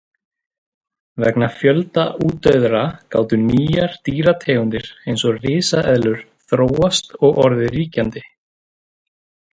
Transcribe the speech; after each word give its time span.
Vegna 1.23 1.49
fjölda 1.57 2.05
útdauðra 2.29 2.81
gátu 3.17 3.39
nýjar 3.43 3.93
dýrategundir 4.09 4.89
eins 5.13 5.27
og 5.33 5.37
risaeðlur 5.45 6.27
þróast 6.55 7.15
og 7.29 7.43
orðið 7.47 7.73
ríkjandi. 7.79 8.25